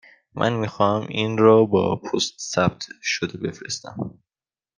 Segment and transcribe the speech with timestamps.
[0.35, 4.19] من می خواهم این را با پست ثبت شده بفرستم.